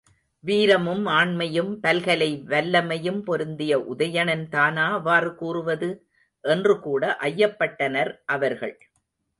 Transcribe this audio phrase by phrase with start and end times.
[0.43, 5.91] வீரமும் ஆண்மையும் பல்கலை வல்லமையும் பொருந்திய உதயணன்தானா அவ்வாறு கூறுவது?
[6.43, 8.75] என்று கூட ஐயப்பட்டனர் அவர்கள்.